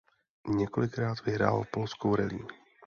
[0.47, 2.45] Několikrát vyhrál polskou rallye.